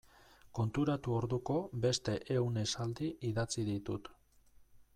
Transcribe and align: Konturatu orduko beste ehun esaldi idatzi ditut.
Konturatu 0.59 1.11
orduko 1.17 1.57
beste 1.83 2.15
ehun 2.37 2.57
esaldi 2.63 3.11
idatzi 3.33 3.67
ditut. 3.69 4.11